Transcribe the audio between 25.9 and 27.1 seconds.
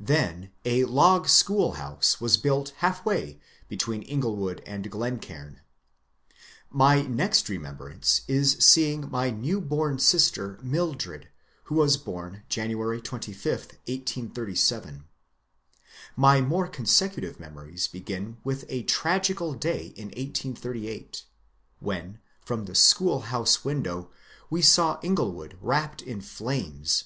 in flames.